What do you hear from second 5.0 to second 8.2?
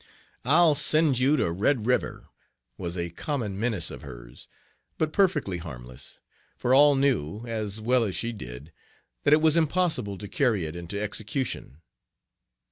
perfectly harmless, for all knew, as well as